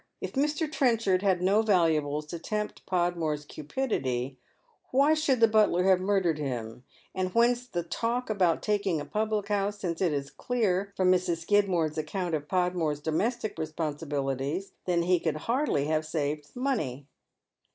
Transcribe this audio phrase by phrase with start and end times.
[0.19, 0.65] If Mr.
[0.71, 4.39] Trenchard had no valuables to tempt Podmore's cupidity,
[4.89, 9.49] why should the butler have murdered him, and whence the talk about taking a piiblic
[9.49, 11.41] house, since it is clear from Mrs.
[11.43, 17.05] Skinner's account of Podmore's domestic responsibilities that he can hardly have saved money.